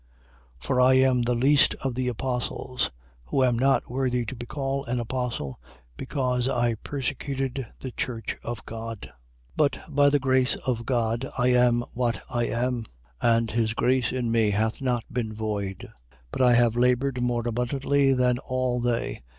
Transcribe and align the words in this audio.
15:9. 0.61 0.65
For 0.67 0.81
I 0.81 0.93
am 0.95 1.21
the 1.21 1.35
least 1.35 1.75
of 1.83 1.93
the 1.93 2.07
apostles, 2.07 2.89
who 3.25 3.43
am 3.43 3.59
not 3.59 3.87
worthy 3.87 4.25
to 4.25 4.35
be 4.35 4.47
called 4.47 4.87
an 4.87 4.99
apostle, 4.99 5.59
because 5.95 6.47
I 6.49 6.73
persecuted 6.73 7.67
the 7.81 7.91
church 7.91 8.35
of 8.41 8.65
God. 8.65 9.01
15:10. 9.01 9.13
But 9.57 9.79
by 9.87 10.09
the 10.09 10.17
grace 10.17 10.55
of 10.65 10.87
God, 10.87 11.29
I 11.37 11.49
am 11.49 11.81
what 11.93 12.19
I 12.31 12.45
am. 12.47 12.85
And 13.21 13.51
his 13.51 13.75
grace 13.75 14.11
in 14.11 14.31
me 14.31 14.49
hath 14.49 14.81
not 14.81 15.03
been 15.13 15.35
void: 15.35 15.87
but 16.31 16.41
I 16.41 16.55
have 16.55 16.75
laboured 16.75 17.21
more 17.21 17.47
abundantly 17.47 18.11
than 18.11 18.39
all 18.39 18.79
they. 18.79 19.21